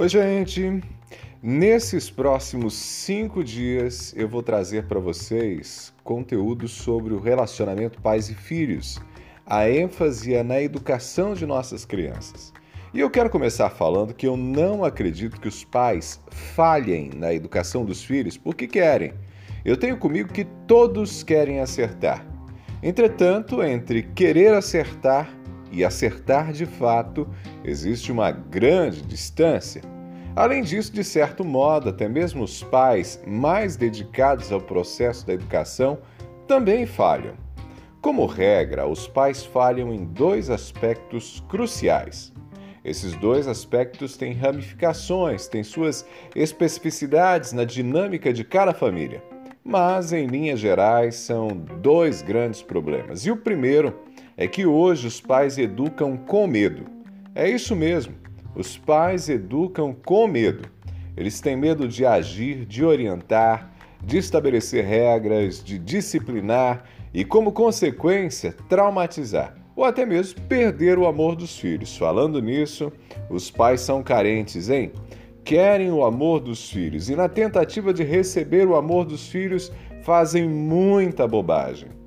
Oi, 0.00 0.08
gente! 0.08 0.80
Nesses 1.42 2.08
próximos 2.08 2.72
cinco 2.74 3.42
dias 3.42 4.14
eu 4.16 4.28
vou 4.28 4.44
trazer 4.44 4.86
para 4.86 5.00
vocês 5.00 5.92
conteúdo 6.04 6.68
sobre 6.68 7.12
o 7.12 7.18
relacionamento 7.18 8.00
pais 8.00 8.30
e 8.30 8.34
filhos. 8.34 9.00
A 9.44 9.68
ênfase 9.68 10.36
é 10.36 10.44
na 10.44 10.62
educação 10.62 11.34
de 11.34 11.44
nossas 11.44 11.84
crianças. 11.84 12.52
E 12.94 13.00
eu 13.00 13.10
quero 13.10 13.28
começar 13.28 13.70
falando 13.70 14.14
que 14.14 14.28
eu 14.28 14.36
não 14.36 14.84
acredito 14.84 15.40
que 15.40 15.48
os 15.48 15.64
pais 15.64 16.20
falhem 16.30 17.10
na 17.16 17.34
educação 17.34 17.84
dos 17.84 18.04
filhos 18.04 18.36
porque 18.36 18.68
querem. 18.68 19.14
Eu 19.64 19.76
tenho 19.76 19.96
comigo 19.96 20.32
que 20.32 20.44
todos 20.68 21.24
querem 21.24 21.58
acertar. 21.58 22.24
Entretanto, 22.80 23.64
entre 23.64 24.04
querer 24.04 24.54
acertar 24.54 25.37
e 25.70 25.84
acertar 25.84 26.52
de 26.52 26.66
fato, 26.66 27.28
existe 27.64 28.10
uma 28.10 28.30
grande 28.30 29.02
distância. 29.02 29.82
Além 30.34 30.62
disso, 30.62 30.92
de 30.92 31.02
certo 31.02 31.44
modo, 31.44 31.88
até 31.88 32.08
mesmo 32.08 32.44
os 32.44 32.62
pais 32.62 33.20
mais 33.26 33.76
dedicados 33.76 34.52
ao 34.52 34.60
processo 34.60 35.26
da 35.26 35.34
educação 35.34 35.98
também 36.46 36.86
falham. 36.86 37.34
Como 38.00 38.24
regra, 38.26 38.86
os 38.86 39.08
pais 39.08 39.44
falham 39.44 39.92
em 39.92 40.04
dois 40.04 40.48
aspectos 40.48 41.44
cruciais. 41.48 42.32
Esses 42.84 43.14
dois 43.16 43.48
aspectos 43.48 44.16
têm 44.16 44.32
ramificações, 44.32 45.48
têm 45.48 45.64
suas 45.64 46.06
especificidades 46.34 47.52
na 47.52 47.64
dinâmica 47.64 48.32
de 48.32 48.44
cada 48.44 48.72
família. 48.72 49.22
Mas, 49.64 50.12
em 50.12 50.26
linhas 50.26 50.60
gerais, 50.60 51.16
são 51.16 51.48
dois 51.48 52.22
grandes 52.22 52.62
problemas. 52.62 53.26
E 53.26 53.30
o 53.30 53.36
primeiro 53.36 53.94
é 54.38 54.46
que 54.46 54.64
hoje 54.64 55.08
os 55.08 55.20
pais 55.20 55.58
educam 55.58 56.16
com 56.16 56.46
medo. 56.46 56.86
É 57.34 57.50
isso 57.50 57.74
mesmo, 57.74 58.14
os 58.54 58.78
pais 58.78 59.28
educam 59.28 59.92
com 59.92 60.28
medo. 60.28 60.70
Eles 61.16 61.40
têm 61.40 61.56
medo 61.56 61.88
de 61.88 62.06
agir, 62.06 62.64
de 62.64 62.84
orientar, 62.84 63.74
de 64.00 64.16
estabelecer 64.16 64.84
regras, 64.84 65.62
de 65.62 65.76
disciplinar 65.76 66.84
e, 67.12 67.24
como 67.24 67.50
consequência, 67.50 68.54
traumatizar 68.68 69.56
ou 69.74 69.84
até 69.84 70.04
mesmo 70.04 70.40
perder 70.42 70.98
o 70.98 71.06
amor 71.06 71.36
dos 71.36 71.58
filhos. 71.58 71.96
Falando 71.96 72.40
nisso, 72.40 72.92
os 73.30 73.48
pais 73.48 73.80
são 73.80 74.02
carentes, 74.02 74.68
hein? 74.68 74.92
Querem 75.44 75.90
o 75.92 76.04
amor 76.04 76.40
dos 76.40 76.70
filhos 76.70 77.08
e, 77.08 77.16
na 77.16 77.28
tentativa 77.28 77.92
de 77.92 78.04
receber 78.04 78.66
o 78.66 78.76
amor 78.76 79.04
dos 79.04 79.28
filhos, 79.28 79.72
fazem 80.02 80.48
muita 80.48 81.26
bobagem. 81.26 81.97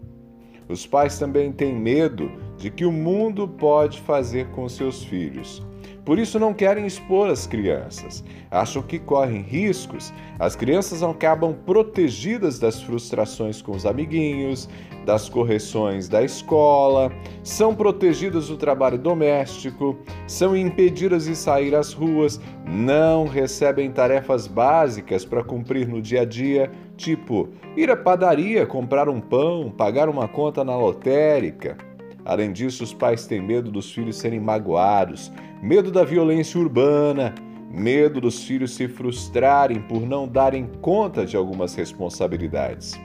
Os 0.71 0.87
pais 0.87 1.19
também 1.19 1.51
têm 1.51 1.75
medo 1.75 2.31
de 2.61 2.69
que 2.69 2.85
o 2.85 2.91
mundo 2.91 3.47
pode 3.47 3.99
fazer 4.01 4.45
com 4.51 4.69
seus 4.69 5.03
filhos. 5.03 5.65
Por 6.05 6.19
isso 6.19 6.39
não 6.39 6.53
querem 6.53 6.85
expor 6.85 7.29
as 7.29 7.47
crianças. 7.47 8.23
Acham 8.49 8.81
que 8.81 8.99
correm 8.99 9.41
riscos. 9.41 10.13
As 10.39 10.55
crianças 10.55 11.01
acabam 11.01 11.53
protegidas 11.53 12.59
das 12.59 12.81
frustrações 12.81 13.61
com 13.61 13.71
os 13.71 13.85
amiguinhos, 13.85 14.69
das 15.05 15.29
correções 15.29 16.07
da 16.07 16.23
escola, 16.23 17.11
são 17.43 17.73
protegidas 17.73 18.47
do 18.47 18.57
trabalho 18.57 18.97
doméstico, 18.97 19.97
são 20.27 20.55
impedidas 20.55 21.25
de 21.25 21.35
sair 21.35 21.73
às 21.75 21.93
ruas, 21.93 22.39
não 22.67 23.25
recebem 23.25 23.91
tarefas 23.91 24.47
básicas 24.47 25.25
para 25.25 25.43
cumprir 25.43 25.87
no 25.87 26.01
dia 26.01 26.21
a 26.21 26.25
dia, 26.25 26.71
tipo 26.95 27.49
ir 27.75 27.89
à 27.89 27.97
padaria, 27.97 28.65
comprar 28.65 29.09
um 29.09 29.19
pão, 29.19 29.71
pagar 29.75 30.09
uma 30.09 30.27
conta 30.27 30.63
na 30.63 30.75
lotérica. 30.75 31.77
Além 32.25 32.51
disso, 32.51 32.83
os 32.83 32.93
pais 32.93 33.25
têm 33.25 33.41
medo 33.41 33.71
dos 33.71 33.91
filhos 33.91 34.17
serem 34.17 34.39
magoados, 34.39 35.31
medo 35.61 35.91
da 35.91 36.03
violência 36.03 36.59
urbana, 36.59 37.33
medo 37.69 38.21
dos 38.21 38.43
filhos 38.43 38.73
se 38.75 38.87
frustrarem 38.87 39.81
por 39.81 40.01
não 40.01 40.27
darem 40.27 40.69
conta 40.81 41.25
de 41.25 41.35
algumas 41.35 41.73
responsabilidades. 41.75 42.99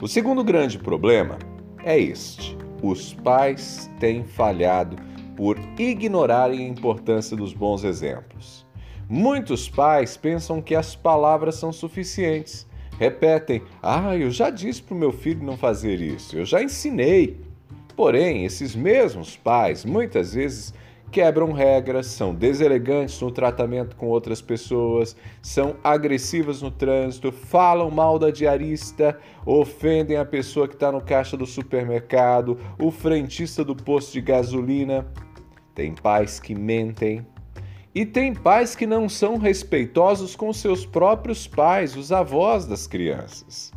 O 0.00 0.06
segundo 0.06 0.44
grande 0.44 0.78
problema 0.78 1.38
é 1.84 1.98
este: 1.98 2.56
os 2.82 3.12
pais 3.12 3.90
têm 3.98 4.24
falhado 4.24 4.96
por 5.36 5.58
ignorarem 5.78 6.66
a 6.66 6.68
importância 6.68 7.36
dos 7.36 7.52
bons 7.52 7.84
exemplos. 7.84 8.66
Muitos 9.08 9.68
pais 9.68 10.16
pensam 10.16 10.62
que 10.62 10.74
as 10.74 10.94
palavras 10.94 11.56
são 11.56 11.72
suficientes. 11.72 12.66
Repetem: 12.98 13.62
Ah, 13.82 14.16
eu 14.16 14.30
já 14.30 14.50
disse 14.50 14.82
para 14.82 14.94
o 14.94 14.98
meu 14.98 15.10
filho 15.10 15.42
não 15.42 15.56
fazer 15.56 16.00
isso, 16.00 16.36
eu 16.36 16.44
já 16.44 16.62
ensinei. 16.62 17.49
Porém, 18.00 18.46
esses 18.46 18.74
mesmos 18.74 19.36
pais 19.36 19.84
muitas 19.84 20.32
vezes 20.32 20.72
quebram 21.12 21.52
regras, 21.52 22.06
são 22.06 22.34
deselegantes 22.34 23.20
no 23.20 23.30
tratamento 23.30 23.94
com 23.94 24.06
outras 24.06 24.40
pessoas, 24.40 25.14
são 25.42 25.76
agressivas 25.84 26.62
no 26.62 26.70
trânsito, 26.70 27.30
falam 27.30 27.90
mal 27.90 28.18
da 28.18 28.30
diarista, 28.30 29.18
ofendem 29.44 30.16
a 30.16 30.24
pessoa 30.24 30.66
que 30.66 30.72
está 30.72 30.90
no 30.90 31.02
caixa 31.02 31.36
do 31.36 31.44
supermercado, 31.44 32.58
o 32.80 32.90
frentista 32.90 33.62
do 33.62 33.76
posto 33.76 34.14
de 34.14 34.22
gasolina. 34.22 35.06
Tem 35.74 35.92
pais 35.94 36.40
que 36.40 36.54
mentem. 36.54 37.26
E 37.94 38.06
tem 38.06 38.32
pais 38.32 38.74
que 38.74 38.86
não 38.86 39.10
são 39.10 39.36
respeitosos 39.36 40.34
com 40.34 40.50
seus 40.54 40.86
próprios 40.86 41.46
pais, 41.46 41.94
os 41.94 42.10
avós 42.10 42.64
das 42.64 42.86
crianças. 42.86 43.70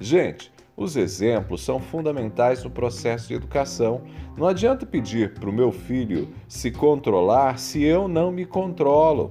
Gente, 0.00 0.50
os 0.78 0.96
exemplos 0.96 1.64
são 1.64 1.80
fundamentais 1.80 2.62
no 2.62 2.70
processo 2.70 3.26
de 3.26 3.34
educação. 3.34 4.00
Não 4.36 4.46
adianta 4.46 4.86
pedir 4.86 5.34
para 5.34 5.50
o 5.50 5.52
meu 5.52 5.72
filho 5.72 6.28
se 6.46 6.70
controlar 6.70 7.58
se 7.58 7.82
eu 7.82 8.06
não 8.06 8.30
me 8.30 8.46
controlo. 8.46 9.28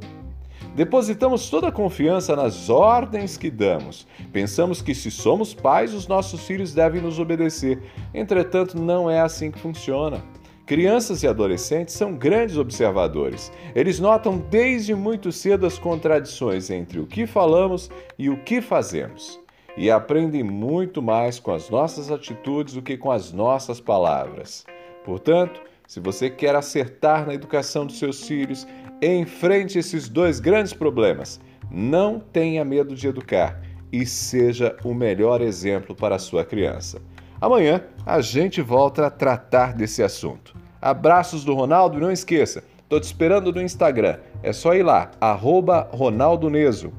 Depositamos 0.75 1.49
toda 1.49 1.69
a 1.69 1.71
confiança 1.71 2.35
nas 2.35 2.69
ordens 2.69 3.37
que 3.37 3.49
damos. 3.49 4.05
Pensamos 4.33 4.81
que, 4.81 4.93
se 4.93 5.09
somos 5.09 5.53
pais, 5.53 5.93
os 5.93 6.05
nossos 6.05 6.45
filhos 6.45 6.73
devem 6.73 7.01
nos 7.01 7.17
obedecer. 7.17 7.81
Entretanto, 8.13 8.77
não 8.77 9.09
é 9.09 9.21
assim 9.21 9.49
que 9.49 9.57
funciona. 9.57 10.21
Crianças 10.65 11.23
e 11.23 11.27
adolescentes 11.27 11.95
são 11.95 12.13
grandes 12.13 12.57
observadores. 12.57 13.53
Eles 13.73 14.01
notam 14.01 14.37
desde 14.37 14.93
muito 14.93 15.31
cedo 15.31 15.65
as 15.65 15.79
contradições 15.79 16.69
entre 16.69 16.99
o 16.99 17.07
que 17.07 17.25
falamos 17.25 17.89
e 18.19 18.29
o 18.29 18.35
que 18.43 18.61
fazemos 18.61 19.39
e 19.77 19.91
aprendem 19.91 20.43
muito 20.43 21.01
mais 21.01 21.39
com 21.39 21.53
as 21.53 21.69
nossas 21.69 22.11
atitudes 22.11 22.73
do 22.73 22.81
que 22.81 22.97
com 22.97 23.11
as 23.11 23.31
nossas 23.31 23.79
palavras. 23.79 24.65
Portanto, 25.05 25.61
se 25.87 25.99
você 25.99 26.29
quer 26.29 26.55
acertar 26.55 27.25
na 27.25 27.33
educação 27.33 27.85
dos 27.85 27.99
seus 27.99 28.27
filhos, 28.27 28.67
enfrente 29.01 29.77
esses 29.77 30.09
dois 30.09 30.39
grandes 30.39 30.73
problemas. 30.73 31.39
Não 31.71 32.19
tenha 32.19 32.65
medo 32.65 32.95
de 32.95 33.07
educar 33.07 33.61
e 33.91 34.05
seja 34.05 34.75
o 34.83 34.93
melhor 34.93 35.41
exemplo 35.41 35.95
para 35.95 36.15
a 36.15 36.19
sua 36.19 36.43
criança. 36.43 37.01
Amanhã 37.39 37.83
a 38.05 38.19
gente 38.19 38.61
volta 38.61 39.05
a 39.05 39.11
tratar 39.11 39.73
desse 39.73 40.01
assunto. 40.01 40.55
Abraços 40.81 41.43
do 41.43 41.53
Ronaldo 41.53 41.97
e 41.97 42.01
não 42.01 42.11
esqueça, 42.11 42.63
estou 42.81 42.99
te 42.99 43.03
esperando 43.03 43.53
no 43.53 43.61
Instagram. 43.61 44.17
É 44.41 44.51
só 44.51 44.73
ir 44.73 44.83
lá, 44.83 45.11
arroba 45.21 45.87
Ronaldo 45.91 46.49
Neso. 46.49 46.91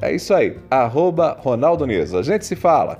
É 0.00 0.12
isso 0.12 0.34
aí, 0.34 0.56
arroba 0.70 1.36
Ronaldo 1.40 1.86
Neso. 1.86 2.18
A 2.18 2.22
gente 2.22 2.44
se 2.44 2.56
fala. 2.56 2.98